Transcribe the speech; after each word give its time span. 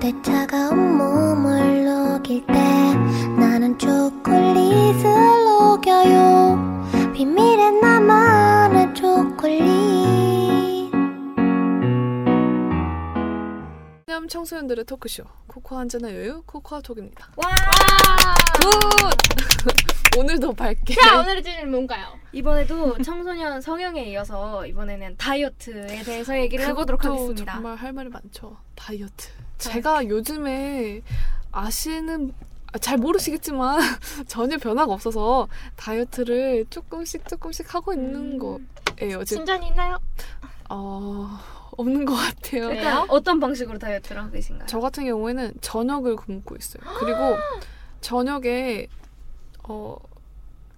그대 0.00 0.22
차가운 0.22 0.96
몸을 0.96 1.84
녹일 1.84 2.46
때 2.46 2.54
나는 3.38 3.78
초콜릿을 3.78 5.02
녹여요 5.44 7.12
비밀의 7.12 7.72
나만의 7.82 8.94
초콜릿 8.94 9.60
남 14.06 14.26
청소년들의 14.26 14.86
토크쇼 14.86 15.24
코코아 15.48 15.80
한잔의 15.80 16.16
여유 16.16 16.42
코코아 16.46 16.80
톡입니다. 16.80 17.32
와! 17.36 17.50
Good! 18.58 20.16
오늘도 20.18 20.54
밝게 20.54 20.94
자 20.94 21.20
오늘의 21.20 21.42
주제는 21.42 21.70
뭔가요? 21.70 22.18
이번에도 22.32 22.96
청소년 23.02 23.60
성형에 23.60 24.04
이어서 24.12 24.66
이번에는 24.66 25.18
다이어트에 25.18 26.02
대해서 26.04 26.38
얘기를 26.38 26.66
해보도록 26.68 27.04
하겠습니다. 27.04 27.52
정말 27.52 27.76
할 27.76 27.92
말이 27.92 28.08
많죠. 28.08 28.56
다이어트. 28.74 29.28
제가 29.60 30.08
요즘에 30.08 31.02
아시는 31.52 32.32
아, 32.72 32.78
잘 32.78 32.98
모르시겠지만 32.98 33.80
전혀 34.28 34.56
변화가 34.58 34.92
없어서 34.92 35.48
다이어트를 35.76 36.66
조금씩 36.70 37.26
조금씩 37.28 37.74
하고 37.74 37.92
있는 37.92 38.32
음. 38.34 38.38
거예요. 38.38 39.24
지금 39.24 39.44
진전이 39.44 39.68
있나요? 39.68 39.98
어, 40.68 41.28
없는 41.76 42.04
것 42.04 42.14
같아요. 42.14 42.70
일단? 42.70 43.04
어떤 43.10 43.40
방식으로 43.40 43.78
다이어트를 43.78 44.22
하고 44.22 44.30
계신가요? 44.32 44.66
저 44.68 44.78
같은 44.80 45.04
경우에는 45.04 45.54
저녁을 45.60 46.14
굶고 46.16 46.56
있어요. 46.56 46.82
그리고 47.00 47.18
저녁에 48.00 48.86
어 49.64 49.96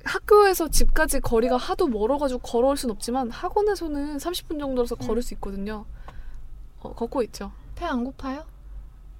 학교에서 0.04 0.68
집까지 0.68 1.20
거리가 1.20 1.56
하도 1.58 1.86
멀어가지고 1.86 2.40
걸어올 2.40 2.76
순 2.76 2.90
없지만 2.90 3.30
학원에서는 3.30 4.16
30분 4.16 4.58
정도라서 4.58 4.96
음. 5.00 5.06
걸을 5.06 5.22
수 5.22 5.34
있거든요. 5.34 5.84
어, 6.80 6.94
걷고 6.94 7.22
있죠. 7.24 7.52
배 7.74 7.84
안 7.84 8.02
고파요? 8.04 8.44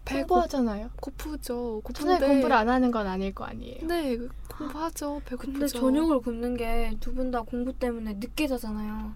배 0.05 0.19
공부하잖아요. 0.25 0.91
고프죠. 1.01 1.81
고픈데. 1.85 2.27
공부를 2.27 2.57
안 2.57 2.69
하는 2.69 2.91
건 2.91 3.07
아닐 3.07 3.33
거 3.35 3.45
아니에요. 3.45 3.87
네, 3.87 4.19
공부하죠. 4.49 5.23
배고프죠. 5.25 5.53
근데 5.53 5.67
저녁을 5.69 6.21
굶는 6.21 6.57
게 6.57 6.91
두 7.01 7.15
분 7.15 7.31
다 7.31 7.43
공부 7.43 7.73
때문에 7.73 8.15
늦게 8.15 8.47
자잖아요. 8.49 9.15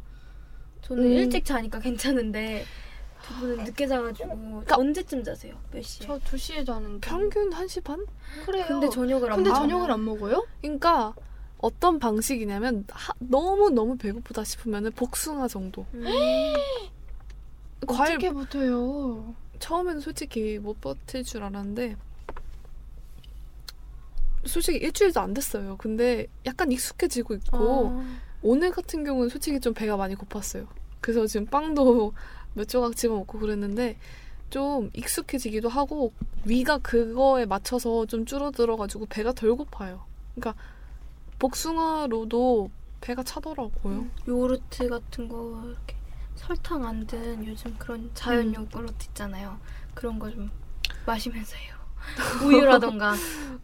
저는 0.83 1.03
음. 1.05 1.09
일찍 1.13 1.45
자니까 1.45 1.81
괜찮은데 1.81 2.65
두 3.23 3.35
분은 3.41 3.65
늦게 3.65 3.87
자가지고 3.89 4.63
언제쯤 4.71 5.25
자세요? 5.25 5.57
몇 5.73 5.83
시에? 5.83 6.07
저 6.07 6.19
2시에 6.19 6.65
자는데. 6.65 7.01
평균 7.09 7.51
1시 7.51 7.83
반? 7.83 8.07
그래요. 8.45 8.65
근데 8.69 8.89
저녁을 8.89 9.31
안 9.33 9.37
근데 9.37 9.51
먹어요. 9.51 9.63
저녁을 9.69 9.91
안 9.91 10.05
먹어요? 10.05 10.47
그러니까 10.63 11.15
어떤 11.59 11.99
방식이냐면 11.99 12.85
하- 12.93 13.15
너무 13.19 13.71
너무 13.71 13.97
배고프다 13.97 14.45
싶으면은 14.45 14.93
복숭아 14.93 15.49
정도. 15.49 15.85
음. 15.95 16.05
과일 17.89 18.13
어떻게 18.13 18.31
붙어요? 18.33 19.35
처음에는 19.59 20.01
솔직히 20.01 20.59
못 20.59 20.81
버틸 20.81 21.25
줄 21.25 21.43
알았는데 21.43 21.97
솔직히 24.45 24.79
일주일도 24.79 25.21
안 25.21 25.35
됐어요. 25.35 25.77
근데 25.77 26.27
약간 26.45 26.71
익숙해지고 26.71 27.35
있고 27.35 27.91
아. 27.91 28.17
오늘 28.43 28.71
같은 28.71 29.05
경우는 29.05 29.29
솔직히 29.29 29.59
좀 29.61 29.75
배가 29.75 29.97
많이 29.97 30.15
고팠어요. 30.15 30.67
그래서 31.01 31.27
지금 31.27 31.47
빵도 31.47 32.13
몇 32.55 32.69
조각 32.69 32.97
집어 32.97 33.17
먹고 33.17 33.39
그랬는데 33.39 33.99
좀 34.51 34.91
익숙해지기도 34.95 35.69
하고 35.69 36.13
위가 36.45 36.79
그거에 36.79 37.45
맞춰서 37.45 38.07
좀 38.07 38.25
줄어들어가지고 38.25 39.07
배가 39.07 39.33
덜 39.33 39.57
고파요. 39.57 40.05
그러니까 40.35 40.61
복숭아로도 41.39 42.71
배가 43.01 43.23
차더라고요. 43.23 44.07
요구르트 44.27 44.89
같은 44.89 45.29
거 45.29 45.63
이렇게 45.67 45.97
설탕 46.47 46.85
안 46.87 47.07
든 47.07 47.45
요즘 47.47 47.75
그런 47.79 48.11
자연 48.15 48.49
음. 48.49 48.55
요구르트 48.55 49.07
있잖아요. 49.09 49.59
그런 49.95 50.19
거 50.19 50.31
좀 50.31 50.51
마시면서 51.07 51.57
해요. 51.57 51.75
우유라던가 52.45 53.15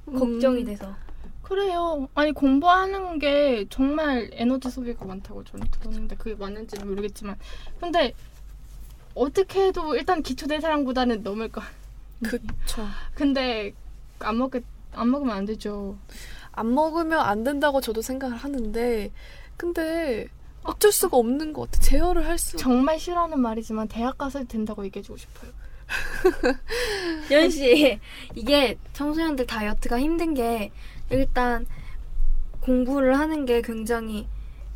걱정이 0.07 0.61
음, 0.63 0.65
돼서. 0.65 0.95
그래요. 1.43 2.09
아니 2.15 2.33
공부하는 2.33 3.19
게 3.19 3.67
정말 3.69 4.31
에너지 4.33 4.71
소비가 4.71 5.05
많다고 5.05 5.45
저는 5.45 5.67
들었는데 5.71 6.17
그게 6.17 6.35
맞는지는 6.35 6.89
모르겠지만 6.89 7.37
근데 7.79 8.15
어떻게 9.15 9.67
해도 9.67 9.95
일단 9.95 10.23
기초 10.23 10.47
대사량보다는 10.47 11.23
넘을 11.23 11.49
거. 11.51 11.61
그쵸. 12.25 12.87
근데 13.15 13.75
안 14.21 14.39
먹게 14.39 14.63
안 14.93 15.11
먹으면 15.11 15.37
안 15.37 15.45
되죠. 15.45 15.99
안 16.53 16.75
먹으면 16.75 17.21
안 17.21 17.45
된다고 17.45 17.81
저도 17.81 18.03
생각을 18.03 18.37
하는데 18.37 19.11
근데 19.57 20.29
어쩔 20.65 20.93
수가 20.93 21.17
없는 21.17 21.53
것 21.53 21.71
같아. 21.71 21.81
제어를 21.83 22.27
할 22.27 22.39
수. 22.39 22.57
정말 22.57 22.99
싫어하는 22.99 23.41
말이지만 23.41 23.89
대학 23.89 24.19
가서 24.19 24.45
된다고 24.45 24.85
얘기해주고 24.85 25.17
싶어요. 25.17 25.51
연 27.33 27.51
씨, 27.51 27.99
이게 28.35 28.79
청소년들 28.93 29.47
다이어트가 29.47 29.99
힘든 30.01 30.35
게 30.35 30.71
일단 31.11 31.67
공부를 32.61 33.19
하는 33.19 33.45
게 33.45 33.61
굉장히 33.63 34.27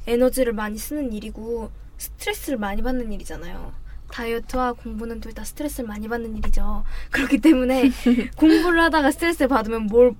에너지를 0.06 0.52
많이 0.52 0.76
쓰는 0.78 1.12
일이고 1.12 1.70
스트레스를 1.98 2.58
많이 2.58 2.82
받는 2.82 3.12
일이잖아요. 3.12 3.72
다이어트와 4.10 4.72
공부는 4.74 5.20
둘 5.20 5.32
다 5.34 5.44
스트레스를 5.44 5.88
많이 5.88 6.08
받는 6.08 6.36
일이죠. 6.36 6.84
그렇기 7.10 7.38
때문에 7.38 7.90
공부를 8.36 8.80
하다가 8.82 9.10
스트레스를 9.10 9.48
받으면 9.48 9.86
뭘 9.86 10.14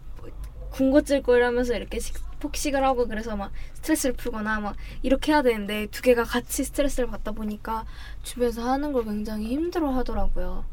군것질 0.81 1.22
거라면서 1.22 1.75
이렇게 1.75 1.98
식- 1.98 2.16
폭식을 2.38 2.84
하고 2.84 3.09
그래서 3.09 3.34
막 3.34 3.50
스트레스를 3.75 4.14
풀거나 4.14 4.60
막 4.60 4.76
이렇게 5.03 5.32
해야 5.32 5.41
되는데 5.41 5.87
두 5.87 6.03
개가 6.03 6.25
같이 6.25 6.64
스트레스를 6.64 7.09
받다 7.09 7.32
보니까 7.32 7.87
주변에서 8.22 8.62
하는 8.70 8.92
걸 8.92 9.04
굉장히 9.04 9.47
힘들어 9.48 9.91
하더라고요. 9.92 10.64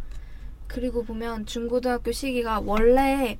그리고 0.67 1.05
보면 1.05 1.45
중고등학교 1.45 2.11
시기가 2.11 2.61
원래 2.65 3.37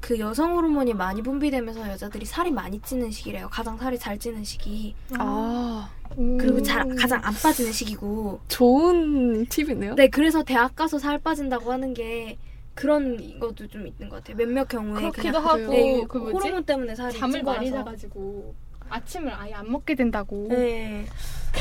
그 0.00 0.18
여성 0.18 0.56
호르몬이 0.56 0.92
많이 0.92 1.22
분비되면서 1.22 1.88
여자들이 1.90 2.24
살이 2.26 2.50
많이 2.50 2.80
찌는 2.80 3.12
시기래요. 3.12 3.48
가장 3.48 3.78
살이 3.78 3.96
잘 3.96 4.18
찌는 4.18 4.42
시기. 4.42 4.96
아 5.16 5.88
그리고 6.16 6.56
음. 6.56 6.62
잘, 6.64 6.84
가장 6.96 7.20
안 7.24 7.32
빠지는 7.32 7.70
시기고. 7.70 8.40
좋은 8.48 9.46
팁이네요. 9.46 9.94
네, 9.94 10.08
그래서 10.08 10.42
대학 10.42 10.74
가서 10.74 10.98
살 10.98 11.18
빠진다고 11.20 11.70
하는 11.72 11.94
게 11.94 12.38
그런 12.74 13.38
것도 13.38 13.66
좀 13.68 13.86
있는 13.86 14.08
것 14.08 14.16
같아요. 14.16 14.36
몇몇 14.36 14.68
경우에 14.68 15.00
그렇기도 15.10 15.38
하고 15.38 15.58
네, 15.72 16.04
그? 16.08 16.18
호르몬 16.30 16.64
때문에 16.64 16.94
살이 16.94 17.18
잠을 17.18 17.40
찐 17.40 17.44
많이. 17.44 17.70
자가지고 17.70 18.54
아침을 18.88 19.32
아예 19.32 19.52
안 19.54 19.70
먹게 19.70 19.94
된다고. 19.94 20.46
네. 20.48 21.06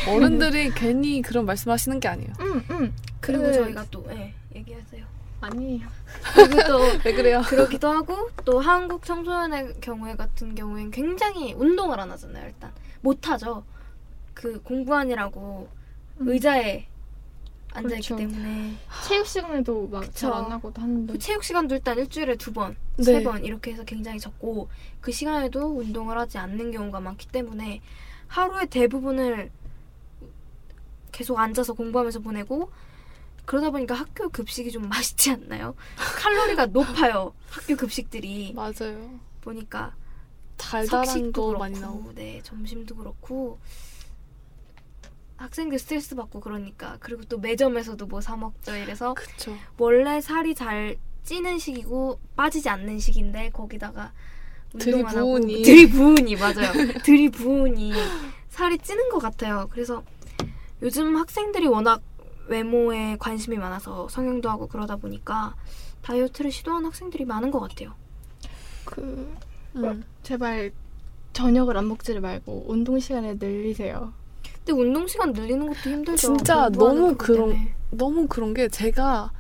어른들이 0.08 0.72
괜히 0.72 1.22
그런 1.22 1.46
말씀하시는 1.46 2.00
게 2.00 2.08
아니에요. 2.08 2.32
응, 2.40 2.64
응. 2.72 2.94
그리고 3.20 3.44
그- 3.44 3.54
저희가 3.54 3.86
또 3.92 4.04
네, 4.08 4.34
얘기하세요. 4.56 5.06
아니에요. 5.42 5.88
그리고 6.36 6.62
또 6.68 6.80
왜 7.04 7.14
그래요? 7.14 7.42
그러기도 7.46 7.90
하고 7.90 8.30
또 8.46 8.60
한국 8.60 9.04
청소년의 9.04 9.76
경우에 9.82 10.16
같은 10.16 10.54
경우엔 10.56 10.92
굉장히 10.92 11.54
운동을 11.54 12.00
안 12.00 12.12
하잖아요. 12.12 12.46
일단 12.48 12.72
못 13.02 13.28
하죠. 13.28 13.64
그 14.34 14.62
공부하느라고 14.62 15.68
음. 16.22 16.28
의자에 16.30 16.86
앉아 17.74 17.96
있기 17.96 18.08
그렇죠. 18.10 18.18
때문에 18.18 18.76
체육 19.08 19.26
시간에도 19.28 19.88
막. 19.88 20.14
잘안 20.16 20.52
하고도 20.52 20.82
하는데. 20.82 21.14
그 21.14 21.20
체육 21.20 21.44
시간도 21.44 21.76
일단 21.76 21.98
일주일에 21.98 22.36
두 22.36 22.52
번, 22.52 22.76
네. 22.98 23.04
세번 23.04 23.46
이렇게 23.46 23.72
해서 23.74 23.84
굉장히 23.84 24.20
적고 24.20 24.70
그 25.00 25.12
시간에도 25.12 25.78
운동을 25.78 26.18
하지 26.18 26.38
않는 26.38 26.72
경우가 26.72 27.00
많기 27.00 27.28
때문에 27.28 27.82
하루의 28.28 28.68
대부분을 28.68 29.52
계속 31.12 31.38
앉아서 31.40 31.74
공부하면서 31.74 32.20
보내고 32.20 32.72
그러다 33.46 33.70
보니까 33.72 33.96
학교 33.96 34.30
급식이 34.30 34.72
좀 34.72 34.88
맛있지 34.90 35.32
않나요? 35.32 35.76
칼로리가 35.98 36.68
높아요. 36.68 37.34
학교 37.50 37.76
급식들이 37.76 38.54
맞아요. 38.54 39.20
보니까 39.42 39.96
달달한 40.58 41.32
거 41.32 41.42
그렇고, 41.48 41.58
많이 41.58 41.80
나오고. 41.80 42.14
네 42.16 42.40
점심도 42.44 42.96
그렇고 42.96 43.60
학생들 45.42 45.80
스트레스 45.80 46.16
받고 46.16 46.40
그러니까 46.40 46.98
그리고 47.00 47.24
또 47.26 47.38
매점에서도 47.38 48.06
뭐 48.08 48.22
사 48.22 48.36
먹죠 48.36 48.76
이래서 48.76 49.14
그쵸. 49.14 49.56
원래 49.78 50.22
살이 50.22 50.54
잘 50.56 50.98
찌는 51.24 51.60
시기고 51.60 52.20
빠지지 52.36 52.70
않는 52.70 53.00
시기인데 53.00 53.50
거기다가 53.52 54.12
들이부으니. 54.78 55.62
들이부으니 55.64 56.36
맞아요 56.36 56.72
들이부으니 57.04 57.92
살이 58.50 58.78
찌는 58.78 59.10
것 59.10 59.20
같아요 59.20 59.68
그래서 59.72 60.04
요즘 60.82 61.16
학생들이 61.18 61.68
워낙 61.68 62.02
외모에 62.48 63.18
관심이 63.20 63.58
많아서 63.58 64.08
성형도 64.10 64.50
하고 64.50 64.68
그러다 64.68 64.96
보니까 64.96 65.56
다이어트를 66.02 66.52
시도하는 66.52 66.88
학생들이 66.88 67.26
많은 67.26 67.52
것 67.52 67.60
같아요 67.60 67.94
그 68.86 69.02
음. 69.76 70.04
제발 70.24 70.72
저녁을 71.34 71.78
안 71.78 71.88
먹지를 71.88 72.20
말고 72.22 72.66
운동 72.68 73.00
시간을 73.00 73.38
늘리세요. 73.40 74.14
근데 74.66 74.80
운동 74.80 75.08
시간 75.08 75.32
늘리는 75.34 75.68
것도 75.68 75.90
힘들죠. 75.90 76.18
진짜 76.18 76.70
너무 76.70 77.16
그런- 77.16 77.50
때문에. 77.50 77.74
너무 77.92 78.28
그런 78.28 78.54
게 78.54 78.68
제가 78.70 79.32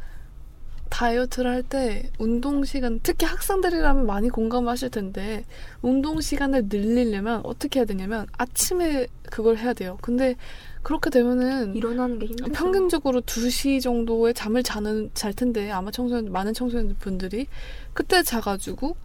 다이어트를 0.90 1.50
할 1.50 1.64
때 1.64 2.10
운동 2.20 2.66
시간 2.66 3.00
특히 3.02 3.26
학생들이라면 3.26 4.06
많이 4.06 4.28
공감하실 4.30 4.90
텐데 4.90 5.46
운동 5.82 6.20
시간을 6.20 6.66
늘리려면 6.68 7.40
어떻게 7.46 7.80
해야 7.80 7.86
되냐면 7.86 8.26
아침에 8.38 9.08
그걸 9.30 9.58
해야 9.58 9.72
돼요. 9.74 9.98
근데 10.02 10.36
그렇게 10.84 11.10
되면은 11.10 11.76
일어나는 11.76 12.20
게 12.20 12.26
힘들어. 12.26 12.50
평균적으로 12.52 13.22
2시 13.22 13.80
정도에 13.82 14.34
잠을 14.34 14.64
자는 14.64 15.12
잘 15.14 15.34
텐데 15.34 15.72
아마 15.72 15.92
청소년 15.92 16.30
많은 16.30 16.54
청소년 16.54 16.94
분들이 17.00 17.48
그때 17.94 18.22
자 18.22 18.42
가지고 18.42 18.98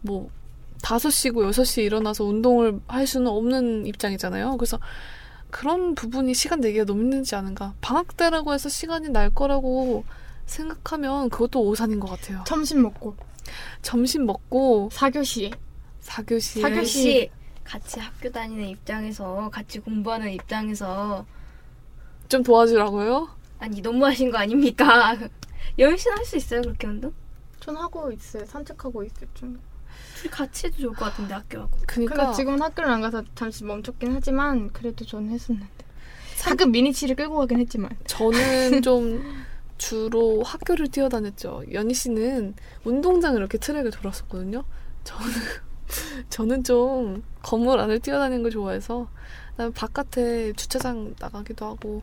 뭐 0.00 0.30
5시고 0.82 1.48
6시에 1.50 1.84
일어나서 1.84 2.24
운동을 2.24 2.80
할 2.88 3.06
수는 3.06 3.28
없는 3.28 3.86
입장이잖아요. 3.86 4.56
그래서 4.56 4.80
그런 5.50 5.94
부분이 5.94 6.34
시간 6.34 6.60
내기가 6.60 6.84
너무 6.84 7.02
힘들지 7.02 7.34
않은가. 7.34 7.74
방학 7.80 8.16
때라고 8.16 8.52
해서 8.52 8.68
시간이 8.68 9.08
날 9.10 9.30
거라고 9.30 10.04
생각하면 10.46 11.30
그것도 11.30 11.62
오산인 11.62 12.00
것 12.00 12.08
같아요. 12.08 12.44
점심 12.46 12.82
먹고 12.82 13.16
점심 13.82 14.26
먹고 14.26 14.90
4교시에 14.92 15.52
4교시 16.02 16.60
사교시. 16.62 16.86
시 17.02 17.30
같이 17.64 18.00
학교 18.00 18.30
다니는 18.30 18.66
입장에서 18.68 19.50
같이 19.52 19.78
공부하는 19.78 20.32
입장에서 20.32 21.26
좀 22.28 22.42
도와주라고요? 22.42 23.28
아니 23.58 23.80
너무하신 23.80 24.30
거 24.30 24.38
아닙니까? 24.38 25.16
열심히 25.78 26.16
할 26.16 26.24
수 26.24 26.36
있어요 26.36 26.62
그렇게 26.62 26.86
운동? 26.86 27.12
전 27.60 27.76
하고 27.76 28.10
있어요. 28.12 28.44
산책하고 28.46 29.02
있어요. 29.04 29.28
좀. 29.34 29.60
둘이 30.16 30.30
같이 30.30 30.66
해도 30.66 30.78
좋을 30.78 30.94
것 30.94 31.04
같은데 31.06 31.34
학교하고. 31.34 31.78
그니까 31.86 32.14
근데 32.14 32.36
지금은 32.36 32.60
학교를 32.60 32.90
안 32.90 33.00
가서 33.00 33.22
잠시 33.34 33.64
멈췄긴 33.64 34.12
하지만 34.14 34.70
그래도 34.72 35.04
전 35.04 35.28
했었는데. 35.28 35.68
가끔 36.42 36.72
미니치를 36.72 37.16
끌고 37.16 37.36
가긴 37.36 37.60
했지만. 37.60 37.90
저는 38.06 38.82
좀 38.82 39.22
주로 39.78 40.42
학교를 40.42 40.88
뛰어다녔죠. 40.88 41.64
연희 41.72 41.94
씨는 41.94 42.54
운동장을 42.84 43.38
이렇게 43.38 43.58
트랙을 43.58 43.90
돌았었거든요. 43.90 44.64
저는 45.04 45.32
저는 46.30 46.64
좀 46.64 47.22
건물 47.42 47.78
안을 47.78 48.00
뛰어다니는 48.00 48.42
걸 48.42 48.50
좋아해서 48.50 49.08
그다음에 49.52 49.72
바깥에 49.72 50.52
주차장 50.54 51.14
나가기도 51.18 51.64
하고 51.64 52.02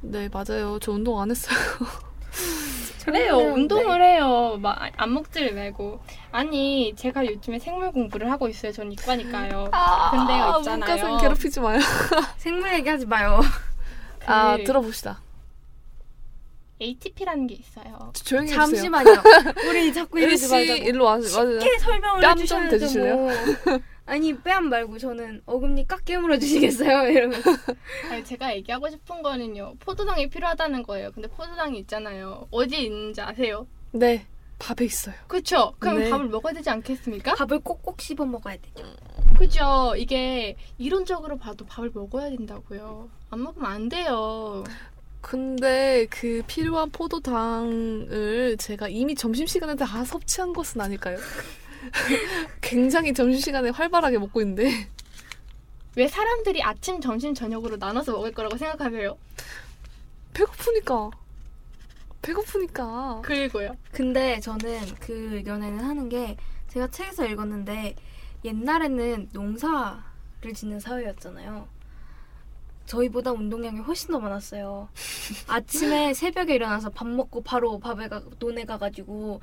네 0.00 0.28
맞아요. 0.30 0.78
저 0.80 0.92
운동 0.92 1.20
안 1.20 1.30
했어요. 1.30 1.56
그래요. 3.04 3.36
운동을 3.36 4.02
해요. 4.02 4.58
막안 4.60 5.12
먹지를 5.12 5.54
말고. 5.54 6.00
아니 6.32 6.94
제가 6.96 7.24
요즘에 7.26 7.58
생물 7.58 7.92
공부를 7.92 8.30
하고 8.30 8.48
있어요. 8.48 8.72
전 8.72 8.90
이과니까요. 8.92 9.70
근데요, 10.10 10.54
있잖아요. 10.58 10.78
문과생 10.78 11.18
괴롭히지 11.18 11.60
마요. 11.60 11.78
생물 12.38 12.72
얘기하지 12.74 13.06
마요. 13.06 13.40
아그 14.26 14.64
들어봅시다. 14.64 15.20
ATP라는 16.80 17.46
게 17.46 17.54
있어요. 17.54 18.12
조용히 18.24 18.48
해주세요. 18.48 18.66
잠시만요. 18.66 19.10
우리 19.68 19.92
자꾸 19.92 20.18
이러지 20.20 20.38
씨 20.38 20.50
말자고. 20.50 20.82
일로 20.84 21.04
와서. 21.04 21.60
쉽게 21.60 21.78
설명을 21.78 22.30
해주셔야죠. 22.30 22.98
뭐. 23.00 23.30
아니 24.06 24.36
뺨 24.36 24.68
말고 24.68 24.98
저는 24.98 25.42
어금니 25.46 25.86
깍 25.86 26.04
깨물어 26.04 26.38
주시겠어요? 26.38 27.08
이러면 27.10 27.40
아니, 28.10 28.24
제가 28.24 28.54
얘기하고 28.56 28.88
싶은 28.90 29.22
거는요. 29.22 29.74
포도당이 29.80 30.28
필요하다는 30.28 30.82
거예요. 30.82 31.10
근데 31.12 31.28
포도당이 31.28 31.78
있잖아요. 31.80 32.46
어디에 32.50 32.80
있는지 32.80 33.20
아세요? 33.22 33.66
네 33.92 34.26
밥에 34.58 34.84
있어요. 34.84 35.14
그렇죠. 35.26 35.74
그럼 35.78 35.98
네. 35.98 36.10
밥을 36.10 36.28
먹어야 36.28 36.52
되지 36.52 36.70
않겠습니까? 36.70 37.34
밥을 37.34 37.60
꼭꼭 37.60 38.00
씹어 38.00 38.24
먹어야 38.24 38.56
되죠. 38.56 38.86
그죠. 39.38 39.94
이게 39.96 40.56
이론적으로 40.78 41.36
봐도 41.38 41.64
밥을 41.66 41.90
먹어야 41.92 42.30
된다고요. 42.30 43.08
안 43.30 43.42
먹으면 43.42 43.70
안 43.70 43.88
돼요. 43.88 44.64
근데 45.20 46.06
그 46.10 46.42
필요한 46.46 46.90
포도당을 46.90 48.56
제가 48.58 48.88
이미 48.88 49.14
점심시간에 49.14 49.74
다 49.74 50.04
섭취한 50.04 50.52
것은 50.52 50.82
아닐까요? 50.82 51.16
굉장히 52.60 53.12
점심시간에 53.12 53.70
활발하게 53.70 54.18
먹고 54.18 54.40
있는데 54.42 54.88
왜 55.96 56.08
사람들이 56.08 56.62
아침, 56.62 57.00
점심, 57.00 57.34
저녁으로 57.34 57.76
나눠서 57.76 58.12
먹을 58.12 58.32
거라고 58.32 58.56
생각하세요? 58.56 59.16
배고프니까 60.32 61.10
배고프니까 62.22 63.20
그리고요. 63.22 63.76
근데 63.92 64.40
저는 64.40 64.80
그 64.98 65.34
의견에는 65.34 65.84
하는 65.84 66.08
게 66.08 66.36
제가 66.68 66.88
책에서 66.88 67.26
읽었는데 67.26 67.94
옛날에는 68.44 69.28
농사를 69.32 70.00
짓는 70.54 70.80
사회였잖아요. 70.80 71.68
저희보다 72.86 73.32
운동량이 73.32 73.80
훨씬 73.80 74.10
더 74.10 74.18
많았어요. 74.18 74.88
아침에 75.48 76.12
새벽에 76.12 76.54
일어나서 76.54 76.90
밥 76.90 77.06
먹고 77.06 77.42
바로 77.42 77.78
밥에 77.78 78.08
가 78.08 78.22
논에 78.38 78.64
가가지고 78.64 79.40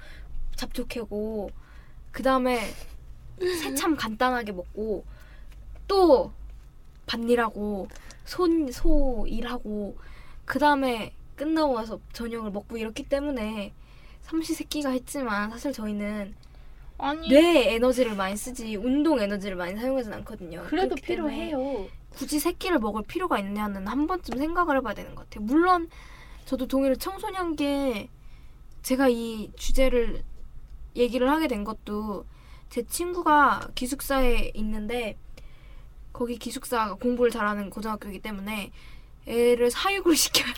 잡초 0.56 0.86
캐고 0.88 1.52
그 2.12 2.24
다음에 2.24 2.60
새참 3.40 3.96
간단하게 3.96 4.52
먹고 4.52 5.06
또 5.88 6.32
밭일하고 7.06 7.88
손 8.26 8.72
소 8.72 9.26
일하고 9.28 9.98
그 10.46 10.60
다음에 10.60 11.14
끝나고 11.36 11.74
와서 11.74 12.00
저녁을 12.14 12.52
먹고 12.52 12.78
이렇기 12.78 13.04
때문에 13.04 13.74
삼시세끼가 14.22 14.92
했지만 14.92 15.50
사실 15.50 15.74
저희는 15.74 16.36
아니 16.98 17.28
뇌 17.30 17.74
에너지를 17.74 18.16
많이 18.16 18.38
쓰지 18.38 18.76
운동 18.76 19.20
에너지를 19.20 19.58
많이 19.58 19.76
사용하진 19.76 20.14
않거든요. 20.14 20.64
그래도 20.68 20.96
필요해요. 20.96 21.88
굳이 22.12 22.40
새끼를 22.40 22.80
먹을 22.80 23.02
필요가 23.04 23.40
있냐는 23.40 23.88
한 23.88 24.06
번쯤 24.06 24.38
생각을 24.38 24.78
해봐야 24.78 24.94
되는 24.94 25.16
것 25.16 25.30
같아요. 25.30 25.46
물론 25.46 25.90
저도 26.46 26.68
동의를 26.68 26.98
청소년기에 26.98 28.08
제가 28.84 29.10
이 29.10 29.52
주제를 29.56 30.24
얘기를 30.96 31.30
하게 31.30 31.48
된 31.48 31.64
것도 31.64 32.26
제 32.70 32.84
친구가 32.86 33.70
기숙사에 33.76 34.52
있는데 34.56 35.18
거기 36.14 36.38
기숙사가 36.38 36.96
공부를 36.96 37.32
잘하는 37.32 37.70
고등학교이기 37.70 38.20
때문에 38.22 38.72
애를 39.28 39.72
사육을 39.72 40.16
시켜요. 40.18 40.54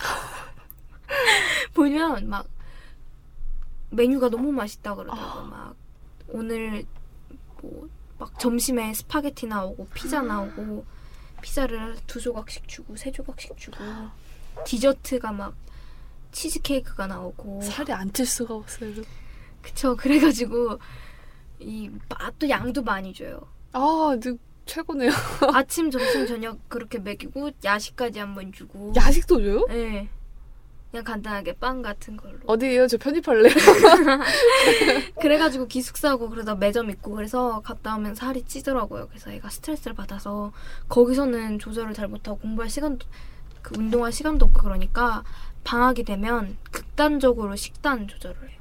보면 1.74 2.28
막 2.28 2.46
메뉴가 3.90 4.28
너무 4.30 4.52
맛있다 4.52 4.94
그러더라고. 4.94 5.46
막 5.46 5.74
오늘 6.28 6.84
뭐 7.60 7.88
막 8.16 8.38
점심에 8.38 8.94
스파게티 8.94 9.48
나오고 9.48 9.88
피자 9.92 10.22
나오고 10.22 10.86
피자를 11.42 11.96
두 12.06 12.20
조각씩 12.20 12.68
주고 12.68 12.94
세 12.96 13.10
조각씩 13.10 13.56
주고 13.56 13.76
디저트가 14.64 15.32
막 15.32 15.52
치즈케이크가 16.30 17.08
나오고 17.08 17.62
살이 17.62 17.92
안 17.92 18.12
찔 18.12 18.24
수가 18.24 18.54
없어요. 18.54 19.02
그쵸 19.64 19.96
그래가지고 19.96 20.78
이 21.58 21.90
맛도 22.08 22.48
양도 22.48 22.82
많이 22.82 23.12
줘요 23.14 23.40
아, 23.72 24.16
네, 24.20 24.34
최고네요. 24.66 25.10
아침 25.52 25.90
점심 25.90 26.26
저녁 26.26 26.68
그렇게 26.68 26.98
먹이고 26.98 27.50
야식까지 27.64 28.18
한번 28.18 28.52
주고 28.52 28.92
야식도 28.94 29.40
줘요? 29.40 29.64
네 29.68 30.08
그냥 30.90 31.02
간단하게 31.04 31.54
빵 31.54 31.82
같은 31.82 32.16
걸로 32.16 32.38
어디에요? 32.46 32.86
저 32.86 32.98
편입할래요. 32.98 33.52
그래가지고 35.20 35.66
기숙사고 35.66 36.30
그러다 36.30 36.54
매점 36.54 36.88
있고 36.90 37.12
그래서 37.16 37.60
갔다 37.62 37.96
오면 37.96 38.14
살이 38.14 38.42
찌더라고요. 38.44 39.08
그래서 39.08 39.32
애가 39.32 39.50
스트레스를 39.50 39.96
받아서 39.96 40.52
거기서는 40.88 41.58
조절을 41.58 41.94
잘 41.94 42.06
못하고 42.06 42.38
공부할 42.38 42.70
시간도 42.70 43.06
그 43.60 43.74
운동할 43.76 44.12
시간도 44.12 44.46
없고 44.46 44.62
그러니까 44.62 45.24
방학이 45.64 46.04
되면 46.04 46.56
극단적으로 46.70 47.56
식단 47.56 48.06
조절을 48.06 48.50
해요. 48.50 48.60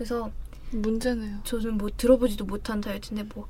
그래서 0.00 0.30
문제네요. 0.70 1.40
저는 1.44 1.76
뭐 1.76 1.90
들어보지도 1.94 2.46
못한 2.46 2.80
다이어트인데 2.80 3.34
뭐 3.34 3.46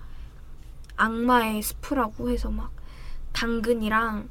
악마의 0.96 1.62
스프라고 1.62 2.28
해서 2.28 2.50
막 2.50 2.72
당근이랑 3.32 4.28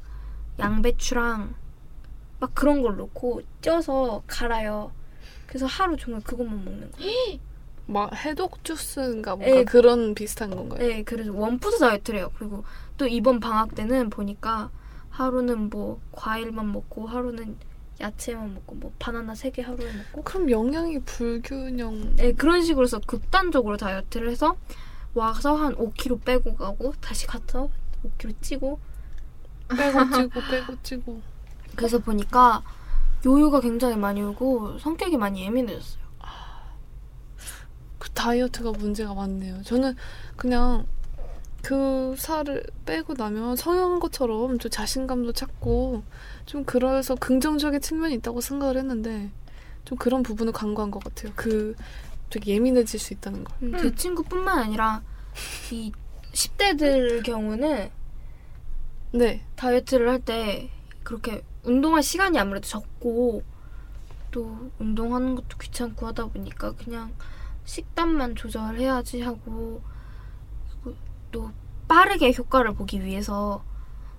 양배추랑 0.58 1.54
막 2.38 2.54
그런 2.54 2.82
걸 2.82 2.98
넣고 2.98 3.40
쪄서 3.62 4.22
갈아요. 4.26 4.92
그래서 5.46 5.64
하루 5.64 5.96
종일 5.96 6.20
그것만 6.20 6.62
먹는 6.62 6.90
거예요. 6.92 7.40
막 7.88 8.14
해독 8.14 8.62
주스인가 8.64 9.36
뭔가 9.36 9.60
에, 9.60 9.64
그런 9.64 10.14
비슷한 10.14 10.50
건가요? 10.50 10.86
네, 10.86 11.02
그래서 11.02 11.32
원푸드 11.32 11.78
다이어트래요. 11.78 12.32
그리고 12.36 12.64
또 12.98 13.06
이번 13.06 13.40
방학 13.40 13.74
때는 13.74 14.10
보니까 14.10 14.70
하루는 15.08 15.70
뭐 15.70 16.02
과일만 16.12 16.70
먹고 16.70 17.06
하루는 17.06 17.56
야채만 18.00 18.54
먹고 18.54 18.74
뭐 18.76 18.92
바나나 18.98 19.34
세 19.34 19.50
개 19.50 19.62
하루에 19.62 19.92
먹고 19.92 20.22
그럼 20.22 20.50
영양이 20.50 20.98
불균형 21.00 22.16
네, 22.16 22.32
그런 22.32 22.62
식으로 22.62 22.84
해서 22.84 23.00
극단적으로 23.06 23.76
다이어트를 23.76 24.30
해서 24.30 24.56
와서 25.14 25.54
한 25.56 25.74
5kg 25.74 26.24
빼고 26.24 26.54
가고 26.54 26.92
다시 27.00 27.26
가서 27.26 27.68
5kg 28.04 28.34
찌고 28.40 28.78
빼고 29.76 30.10
찌고 30.10 30.40
빼고 30.50 30.82
찌고 30.82 31.20
그래서 31.76 31.98
보니까 31.98 32.62
요요가 33.26 33.60
굉장히 33.60 33.96
많이 33.96 34.22
오고 34.22 34.78
성격이 34.78 35.16
많이 35.16 35.44
예민해졌어요. 35.44 36.00
그 37.98 38.08
다이어트가 38.10 38.70
문제가 38.72 39.12
많네요. 39.14 39.62
저는 39.62 39.94
그냥 40.36 40.86
그 41.62 42.14
살을 42.16 42.64
빼고 42.86 43.14
나면 43.14 43.56
성형한 43.56 44.00
것처럼 44.00 44.58
좀 44.58 44.70
자신감도 44.70 45.32
찾고 45.32 46.02
좀 46.46 46.64
그래서 46.64 47.14
긍정적인 47.14 47.80
측면이 47.80 48.14
있다고 48.14 48.40
생각을 48.40 48.76
했는데 48.78 49.30
좀 49.84 49.98
그런 49.98 50.22
부분을 50.22 50.52
간과한 50.52 50.90
것 50.90 51.02
같아요. 51.04 51.32
그 51.36 51.74
되게 52.30 52.54
예민해질 52.54 52.98
수 53.00 53.12
있다는 53.12 53.44
걸. 53.44 53.56
음, 53.62 53.76
제 53.78 53.94
친구뿐만 53.94 54.58
아니라 54.58 55.02
이 55.70 55.92
10대들 56.32 57.22
경우는 57.24 57.90
네. 59.12 59.44
다이어트를 59.56 60.08
할 60.08 60.20
때 60.20 60.70
그렇게 61.02 61.42
운동할 61.64 62.02
시간이 62.02 62.38
아무래도 62.38 62.68
적고 62.68 63.42
또 64.30 64.70
운동하는 64.78 65.34
것도 65.34 65.58
귀찮고 65.60 66.06
하다 66.06 66.26
보니까 66.26 66.72
그냥 66.72 67.12
식단만 67.64 68.36
조절해야지 68.36 69.22
하고 69.22 69.82
또 71.30 71.50
빠르게 71.88 72.32
효과를 72.32 72.74
보기 72.74 73.04
위해서 73.04 73.64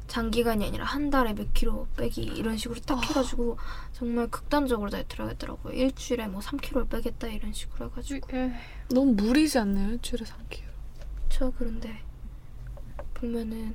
장기간이 0.08 0.66
아니라 0.66 0.84
한 0.84 1.10
달에 1.10 1.34
몇 1.34 1.54
킬로 1.54 1.88
빼기 1.96 2.22
이런 2.22 2.58
식으로 2.58 2.82
딱 2.82 2.98
아. 2.98 3.02
해가지고 3.02 3.58
정말 3.94 4.28
극단적으로 4.28 4.90
다이어트를 4.90 5.26
하겠더라고요. 5.26 5.74
일주일에 5.74 6.28
뭐 6.28 6.42
3킬로를 6.42 6.90
빼겠다 6.90 7.28
이런 7.28 7.54
식으로 7.54 7.86
해가지고 7.86 8.36
에, 8.36 8.52
너무 8.90 9.14
무리지 9.14 9.58
않나요? 9.58 9.92
일주일에 9.92 10.26
3kg. 10.26 10.64
저 11.30 11.52
그런데 11.58 12.02
보면은 13.14 13.74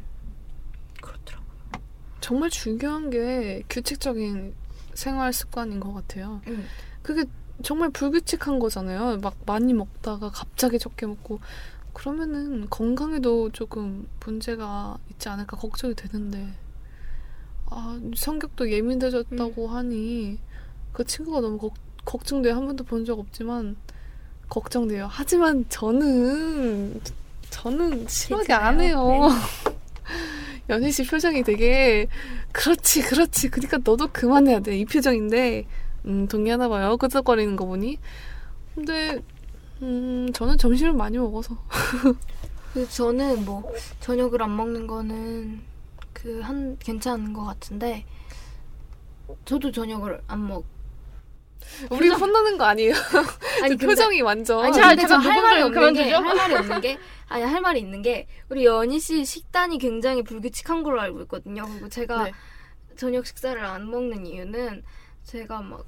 그렇더라고요. 1.00 1.46
정말 2.20 2.50
중요한 2.50 3.08
게 3.08 3.62
규칙적인 3.70 4.54
생활 4.92 5.32
습관인 5.32 5.80
것 5.80 5.94
같아요. 5.94 6.42
응. 6.48 6.66
그게 7.02 7.24
정말 7.62 7.88
불규칙한 7.90 8.58
거잖아요. 8.58 9.18
막 9.22 9.36
많이 9.46 9.72
먹다가 9.72 10.30
갑자기 10.30 10.78
적게 10.78 11.06
먹고 11.06 11.40
그러면은 11.96 12.66
건강에도 12.68 13.50
조금 13.52 14.06
문제가 14.22 14.98
있지 15.10 15.30
않을까 15.30 15.56
걱정이 15.56 15.94
되는데. 15.94 16.46
아 17.70 17.98
성격도 18.14 18.70
예민해졌다고 18.70 19.66
하니 19.68 20.38
그 20.92 21.04
친구가 21.04 21.40
너무 21.40 21.56
걱, 21.58 21.72
걱정돼요. 22.04 22.54
한 22.54 22.66
번도 22.66 22.84
본 22.84 23.06
적 23.06 23.18
없지만 23.18 23.76
걱정돼요. 24.50 25.08
하지만 25.10 25.64
저는 25.70 27.00
저는 27.48 28.06
심하게 28.08 28.52
안 28.52 28.78
해요. 28.80 29.28
연희 30.68 30.92
씨 30.92 31.06
표정이 31.06 31.44
되게 31.44 32.08
그렇지 32.52 33.02
그렇지. 33.04 33.48
그러니까 33.48 33.78
너도 33.82 34.08
그만해야 34.12 34.60
돼. 34.60 34.78
이 34.78 34.84
표정인데. 34.84 35.64
음 36.04 36.28
동의하나 36.28 36.68
봐요. 36.68 36.98
끄덕거리는 36.98 37.56
거 37.56 37.64
보니. 37.64 37.98
근데 38.74 39.22
음 39.82 40.30
저는 40.32 40.56
점심을 40.58 40.92
많이 40.94 41.18
먹어서 41.18 41.56
그래서 42.72 42.90
저는 42.90 43.44
뭐 43.44 43.72
저녁을 44.00 44.42
안 44.42 44.56
먹는 44.56 44.86
거는 44.86 45.60
그 46.12 46.40
한 46.42 46.76
괜찮은 46.78 47.32
것 47.32 47.44
같은데 47.44 48.04
저도 49.44 49.70
저녁을 49.70 50.20
안 50.26 50.46
먹. 50.48 50.64
우리 51.90 52.08
혼나는 52.08 52.58
거 52.58 52.64
아니에요 52.64 52.94
아니 53.62 53.76
그 53.76 53.86
표정이 53.86 54.22
완전 54.22 54.64
아니 54.64 54.72
자, 54.72 54.88
근데 54.90 55.06
저할 55.06 55.42
말이 55.42 55.62
없는 55.62 55.92
게 55.94 56.10
그만두죠. 56.10 56.16
할 56.28 56.36
말이 56.36 56.54
없는 56.54 56.80
게 56.80 56.98
아니 57.28 57.44
할 57.44 57.60
말이 57.60 57.80
있는 57.80 58.02
게 58.02 58.26
우리 58.48 58.64
연희 58.64 58.98
씨 59.00 59.24
식단이 59.24 59.78
굉장히 59.78 60.22
불규칙한 60.22 60.82
걸로 60.84 61.00
알고 61.00 61.22
있거든요. 61.22 61.66
그리고 61.68 61.88
제가 61.88 62.24
네. 62.24 62.32
저녁 62.96 63.26
식사를 63.26 63.62
안 63.64 63.90
먹는 63.90 64.26
이유는 64.26 64.84
제가 65.24 65.60
막 65.60 65.84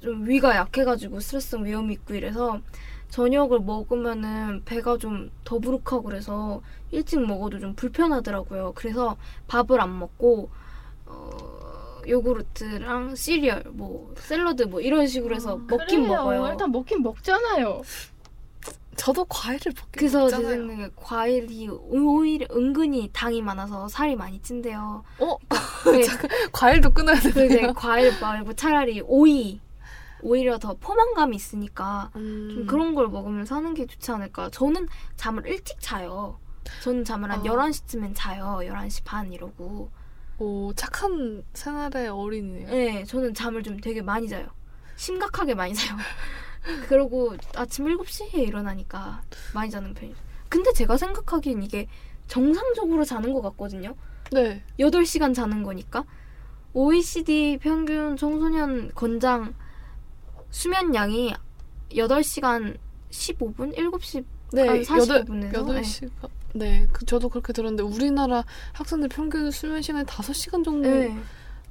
좀 0.00 0.26
위가 0.26 0.56
약해가지고 0.56 1.20
스트레스성 1.20 1.64
위염이 1.66 1.92
있고 1.94 2.14
이래서 2.14 2.58
저녁을 3.10 3.60
먹으면은 3.60 4.62
배가 4.64 4.96
좀 4.98 5.30
더부룩하고 5.44 6.02
그래서 6.04 6.62
일찍 6.90 7.20
먹어도 7.20 7.58
좀 7.60 7.74
불편하더라고요. 7.74 8.72
그래서 8.74 9.16
밥을 9.48 9.80
안 9.80 9.98
먹고 9.98 10.48
어, 11.06 12.00
요구르트랑 12.08 13.14
시리얼, 13.14 13.64
뭐 13.70 14.14
샐러드 14.18 14.64
뭐 14.64 14.80
이런 14.80 15.06
식으로 15.06 15.34
해서 15.34 15.56
먹긴 15.68 16.02
그래요. 16.04 16.16
먹어요. 16.18 16.46
일단 16.52 16.70
먹긴 16.72 17.02
먹잖아요. 17.02 17.82
저도 18.96 19.24
과일을 19.24 19.72
먹긴 19.74 19.90
그래서 19.92 20.28
제 20.28 20.36
먹잖아요. 20.36 20.66
생각에 20.68 20.90
과일이 20.96 21.68
오히려 21.68 22.46
은근히 22.54 23.08
당이 23.12 23.40
많아서 23.42 23.88
살이 23.88 24.14
많이 24.14 24.40
찐대요. 24.40 25.02
어? 25.18 25.36
네, 25.90 26.02
과일도 26.52 26.90
끊어야 26.90 27.18
되네요 27.18 27.44
이제 27.46 27.72
과일 27.74 28.12
말고 28.20 28.52
차라리 28.54 29.00
오이 29.06 29.58
오히려 30.22 30.58
더 30.58 30.74
포만감이 30.74 31.34
있으니까 31.36 32.10
음, 32.16 32.50
좀 32.52 32.66
그런 32.66 32.94
걸 32.94 33.08
먹으면 33.08 33.44
사는 33.46 33.72
게 33.74 33.86
좋지 33.86 34.10
않을까. 34.12 34.50
저는 34.50 34.88
잠을 35.16 35.46
일찍 35.46 35.80
자요. 35.80 36.38
저는 36.82 37.04
잠을 37.04 37.30
한 37.30 37.40
아. 37.40 37.42
11시쯤엔 37.42 38.12
자요. 38.14 38.60
11시 38.62 39.02
반 39.04 39.32
이러고. 39.32 39.90
오 40.38 40.72
착한 40.72 41.44
생활의 41.52 42.08
어린이네요 42.08 42.66
네, 42.70 43.04
저는 43.04 43.34
잠을 43.34 43.62
좀 43.62 43.78
되게 43.78 44.00
많이 44.00 44.26
자요. 44.28 44.46
심각하게 44.96 45.54
많이 45.54 45.74
자요. 45.74 45.96
그러고 46.88 47.36
아침 47.56 47.86
7시에 47.86 48.34
일어나니까 48.34 49.22
많이 49.54 49.70
자는 49.70 49.92
편이죠. 49.94 50.18
근데 50.48 50.72
제가 50.72 50.96
생각하기엔 50.96 51.62
이게 51.62 51.86
정상적으로 52.26 53.04
자는 53.04 53.32
것 53.32 53.40
같거든요. 53.42 53.94
네 54.32 54.62
8시간 54.78 55.34
자는 55.34 55.62
거니까. 55.62 56.04
OECD 56.72 57.58
평균 57.60 58.16
청소년 58.16 58.92
권장 58.94 59.54
수면 60.50 60.94
양이 60.94 61.32
8시간 61.90 62.76
15분? 63.10 63.76
7시 63.76 64.24
네, 64.52 64.66
한 64.84 64.98
여덟 64.98 65.24
45분에서 65.24 65.54
여덟 65.54 65.84
시가 65.84 66.28
네, 66.54 66.88
그 66.92 67.04
저도 67.06 67.28
그렇게 67.28 67.52
들었는데 67.52 67.82
우리나라 67.82 68.44
학생들 68.72 69.08
평균 69.08 69.50
수면 69.50 69.82
시간이 69.82 70.04
5시간 70.04 70.64
정도 70.64 70.88
네. 70.88 71.16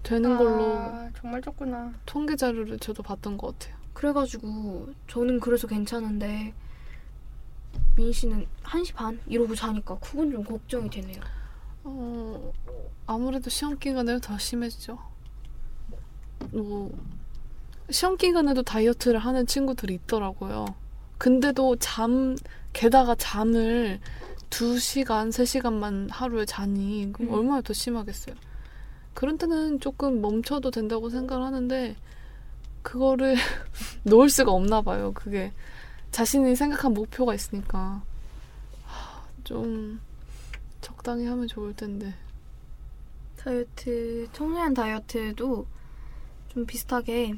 되는 0.03 0.37
걸로 0.37 0.77
아, 0.77 1.09
정말 1.19 1.41
적구나. 1.41 1.93
통계 2.05 2.35
자료를 2.35 2.79
저도 2.79 3.03
봤던 3.03 3.37
것 3.37 3.59
같아요. 3.59 3.77
그래가지고 3.93 4.89
저는 5.07 5.41
그래서 5.41 5.67
괜찮은데 5.67 6.53
민 7.97 8.13
씨는 8.13 8.47
1시 8.63 8.93
반 8.95 9.19
이러고 9.27 9.55
자니까 9.55 9.97
그건 9.99 10.31
좀 10.31 10.43
걱정이 10.43 10.89
되네요. 10.89 11.21
어, 11.83 12.51
아무래도 13.05 13.49
시험 13.49 13.77
기간에 13.77 14.19
더 14.21 14.37
심해지죠. 14.37 14.97
뭐 16.51 16.89
시험 17.91 18.17
기간에도 18.17 18.63
다이어트를 18.63 19.19
하는 19.19 19.45
친구들이 19.47 19.95
있더라고요. 19.95 20.65
근데도 21.17 21.75
잠 21.77 22.35
게다가 22.73 23.15
잠을 23.15 23.99
2시간, 24.49 25.29
3시간만 25.29 26.09
하루에 26.11 26.45
자니 26.45 27.09
그럼 27.13 27.29
음. 27.29 27.33
얼마나 27.35 27.61
더 27.61 27.73
심하겠어요. 27.73 28.35
그런 29.13 29.37
때는 29.37 29.79
조금 29.79 30.21
멈춰도 30.21 30.71
된다고 30.71 31.09
생각을 31.09 31.43
하는데 31.43 31.95
그거를 32.81 33.35
놓을 34.03 34.29
수가 34.29 34.51
없나 34.51 34.81
봐요. 34.81 35.11
그게 35.13 35.51
자신이 36.11 36.55
생각한 36.55 36.93
목표가 36.93 37.33
있으니까 37.33 38.01
하, 38.85 39.23
좀 39.43 39.99
적당히 40.81 41.25
하면 41.25 41.47
좋을 41.47 41.75
텐데. 41.75 42.13
다이어트 43.37 44.27
청소년 44.33 44.73
다이어트도 44.73 45.65
좀 46.49 46.65
비슷하게 46.65 47.35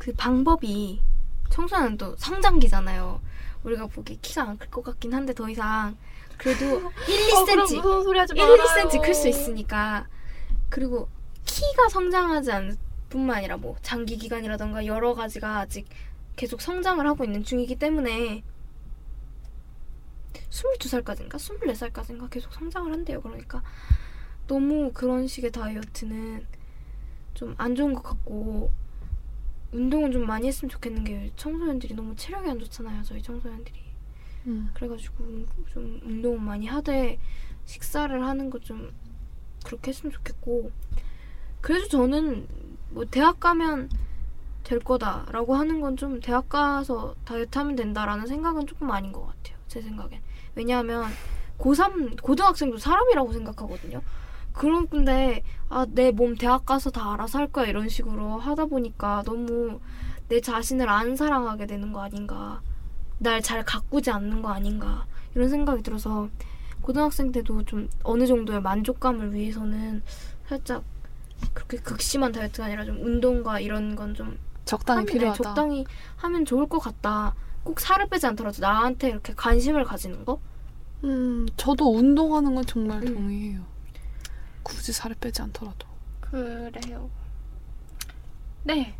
그 0.00 0.12
방법이 0.14 1.00
청소년은 1.50 1.98
또 1.98 2.16
성장기잖아요. 2.16 3.20
우리가 3.64 3.86
보기 3.86 4.18
키가 4.22 4.42
안 4.42 4.58
클 4.58 4.70
것 4.70 4.82
같긴 4.82 5.12
한데 5.12 5.34
더 5.34 5.48
이상 5.50 5.96
그래도 6.38 6.64
1, 6.64 6.72
어, 7.36 7.44
그럼 7.44 7.66
2cm 7.66 7.76
무서운 7.76 8.02
소리 8.04 8.18
하지 8.18 8.32
1, 8.34 8.38
말아요. 8.40 8.56
2cm 8.56 9.02
클 9.04 9.14
수 9.14 9.28
있으니까 9.28 10.06
그리고 10.70 11.08
키가 11.44 11.90
성장하지 11.90 12.50
않을 12.50 12.76
뿐만 13.10 13.36
아니라 13.38 13.58
뭐 13.58 13.76
장기 13.82 14.16
기간이라던가 14.16 14.86
여러 14.86 15.12
가지가 15.14 15.58
아직 15.58 15.86
계속 16.36 16.62
성장을 16.62 17.06
하고 17.06 17.24
있는 17.24 17.44
중이기 17.44 17.76
때문에 17.76 18.42
22살까지인가 20.48 21.32
24살까지인가 21.34 22.30
계속 22.30 22.54
성장을 22.54 22.90
한대요. 22.90 23.20
그러니까 23.20 23.62
너무 24.46 24.92
그런 24.94 25.26
식의 25.26 25.50
다이어트는 25.52 26.46
좀 27.34 27.54
안 27.58 27.74
좋은 27.74 27.92
것 27.94 28.02
같고 28.02 28.72
운동은 29.72 30.10
좀 30.12 30.26
많이 30.26 30.48
했으면 30.48 30.68
좋겠는 30.70 31.04
게 31.04 31.30
청소년들이 31.36 31.94
너무 31.94 32.14
체력이 32.16 32.48
안 32.50 32.58
좋잖아요. 32.58 33.02
저희 33.04 33.22
청소년들이. 33.22 33.78
음. 34.46 34.70
그래가지고 34.74 35.24
좀 35.72 36.00
운동 36.04 36.42
많이 36.44 36.66
하되 36.66 37.18
식사를 37.66 38.24
하는 38.26 38.50
거 38.50 38.58
좀 38.60 38.92
그렇게 39.64 39.90
했으면 39.90 40.10
좋겠고 40.12 40.70
그래도 41.60 41.86
저는 41.88 42.48
뭐 42.90 43.04
대학 43.04 43.38
가면 43.38 43.90
될 44.64 44.78
거다라고 44.80 45.54
하는 45.54 45.80
건 45.82 45.96
좀 45.96 46.18
대학 46.20 46.48
가서 46.48 47.14
다이어트 47.26 47.58
하면 47.58 47.76
된다라는 47.76 48.26
생각은 48.26 48.66
조금 48.66 48.90
아닌 48.90 49.12
것 49.12 49.26
같아요 49.26 49.56
제 49.68 49.82
생각엔 49.82 50.18
왜냐하면 50.54 51.04
고3 51.58 52.20
고등학생도 52.22 52.78
사람이라고 52.78 53.32
생각하거든요 53.34 54.00
그런 54.52 54.88
근데 54.88 55.42
아 55.68 55.86
내 55.86 56.10
몸 56.12 56.36
대학 56.36 56.66
가서 56.66 56.90
다 56.90 57.12
알아서 57.12 57.38
할 57.38 57.46
거야 57.48 57.66
이런 57.66 57.88
식으로 57.88 58.38
하다 58.38 58.66
보니까 58.66 59.22
너무 59.24 59.80
내 60.28 60.40
자신을 60.40 60.88
안 60.88 61.16
사랑하게 61.16 61.66
되는 61.66 61.92
거 61.92 62.00
아닌가 62.02 62.60
날 63.18 63.40
잘 63.42 63.64
가꾸지 63.64 64.10
않는 64.10 64.42
거 64.42 64.48
아닌가 64.50 65.06
이런 65.34 65.48
생각이 65.48 65.82
들어서 65.82 66.28
고등학생 66.80 67.30
때도 67.32 67.64
좀 67.64 67.88
어느 68.02 68.26
정도의 68.26 68.60
만족감을 68.62 69.34
위해서는 69.34 70.02
살짝 70.48 70.82
그렇게 71.54 71.76
극심한 71.78 72.32
다이어트가 72.32 72.66
아니라 72.66 72.84
좀 72.84 72.96
운동과 73.04 73.60
이런 73.60 73.94
건 73.96 74.14
좀 74.14 74.38
적당히 74.64 75.04
필요하다. 75.06 75.42
적당히 75.42 75.84
하면 76.16 76.44
좋을 76.44 76.66
것 76.68 76.78
같다. 76.78 77.34
꼭 77.64 77.80
살을 77.80 78.08
빼지 78.08 78.26
않더라도 78.26 78.60
나한테 78.60 79.08
이렇게 79.08 79.34
관심을 79.34 79.84
가지는 79.84 80.24
거? 80.24 80.38
음, 81.04 81.46
저도 81.56 81.92
운동하는 81.96 82.54
건 82.54 82.64
정말 82.66 83.02
음. 83.02 83.14
동의해요. 83.14 83.60
굳이 84.62 84.92
살을 84.92 85.16
빼지 85.20 85.42
않더라도. 85.42 85.86
그래요. 86.20 87.10
네. 88.64 88.94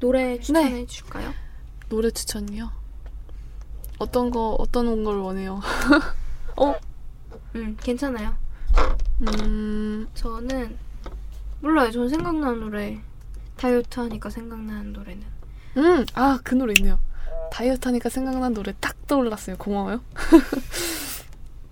노래 0.00 0.38
추천해 0.40 0.84
주실까요? 0.86 1.32
노래 1.88 2.10
추천이요? 2.10 2.70
어떤 3.98 4.30
거 4.30 4.56
어떤 4.58 5.04
걸 5.04 5.18
원해요? 5.18 5.60
음, 7.54 7.76
괜찮아요. 7.80 8.34
음, 9.20 10.08
저는 10.14 10.76
몰라요. 11.60 11.90
전 11.90 12.08
생각나는 12.08 12.60
노래 12.60 13.00
다이어트 13.56 14.00
하니까 14.00 14.30
생각나는 14.30 14.92
노래는 14.92 15.24
음, 15.76 16.04
아, 16.14 16.40
그 16.42 16.54
노래 16.54 16.74
있네요. 16.78 16.98
다이어트 17.52 17.86
하니까 17.88 18.08
생각난 18.08 18.54
노래 18.54 18.74
딱 18.80 19.06
떠올랐어요. 19.06 19.56
고마워요. 19.58 20.00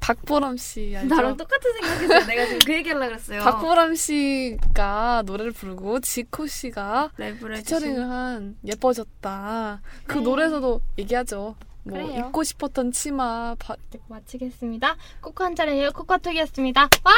박보람 0.00 0.56
씨 0.56 0.94
알죠? 0.96 1.14
나랑 1.14 1.36
똑같은 1.36 1.72
생각했어요. 1.72 2.26
내가 2.26 2.44
지금 2.46 2.58
그 2.64 2.72
얘기하려고 2.74 3.06
그랬어요. 3.08 3.42
박보람 3.42 3.94
씨가 3.94 5.22
노래를 5.26 5.52
부르고 5.52 6.00
지코 6.00 6.46
씨가 6.46 7.10
랩을 7.18 7.56
피처링을 7.56 8.10
한 8.10 8.56
예뻐졌다. 8.64 9.82
그 10.06 10.18
네. 10.18 10.24
노래에서도 10.24 10.80
얘기하죠. 10.98 11.54
뭐 11.82 11.98
그래요. 11.98 12.26
입고 12.26 12.44
싶었던 12.44 12.92
치마 12.92 13.54
바, 13.58 13.74
네, 13.90 13.98
마치겠습니다. 14.08 14.96
코코 15.20 15.44
한 15.44 15.54
잔이에요. 15.54 15.90
코카톡이었습니다. 15.92 16.88
와! 17.04 17.12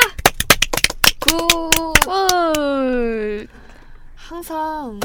굿. 1.20 3.48
항상 4.14 5.00